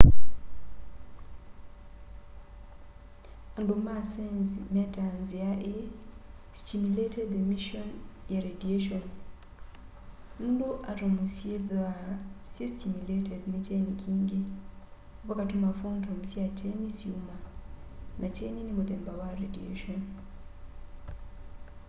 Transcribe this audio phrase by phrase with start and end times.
[3.57, 5.85] andu ma saenzi metaa nzia ii
[6.61, 7.87] stimulated emission
[8.31, 9.03] ya radiation”
[10.41, 12.01] nundu atomu syithwaa
[12.51, 14.39] syi stimulated ni kyeni kingí
[15.27, 17.35] vakatuma photon sya kyeni syuma
[18.19, 19.99] na kyeni ni muthemba wa radiation